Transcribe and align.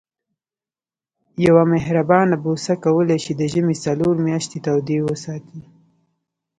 یوه 1.45 1.63
مهربانه 1.73 2.35
بوسه 2.43 2.73
کولای 2.83 3.19
شي 3.23 3.33
د 3.35 3.41
ژمي 3.51 3.75
څلور 3.85 4.15
میاشتې 4.25 4.57
تودې 4.65 4.97
وساتي. 5.05 5.61